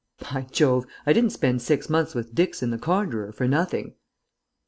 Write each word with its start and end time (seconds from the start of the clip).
By 0.17 0.47
Jove, 0.51 0.87
I 1.05 1.13
didn't 1.13 1.29
spend 1.29 1.61
six 1.61 1.87
months 1.87 2.15
with 2.15 2.33
Dickson, 2.33 2.71
the 2.71 2.79
conjurer,[C] 2.79 3.37
for 3.37 3.47
nothing!" 3.47 3.93